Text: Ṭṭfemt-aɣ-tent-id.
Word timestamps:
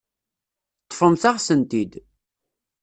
Ṭṭfemt-aɣ-tent-id. 0.83 1.93